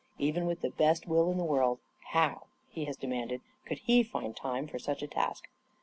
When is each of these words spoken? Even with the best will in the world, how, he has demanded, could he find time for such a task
Even 0.17 0.47
with 0.47 0.61
the 0.61 0.71
best 0.71 1.05
will 1.07 1.29
in 1.29 1.37
the 1.37 1.43
world, 1.43 1.77
how, 2.11 2.47
he 2.67 2.85
has 2.85 2.97
demanded, 2.97 3.39
could 3.67 3.77
he 3.85 4.01
find 4.01 4.35
time 4.35 4.65
for 4.67 4.79
such 4.79 5.03
a 5.03 5.07
task 5.07 5.47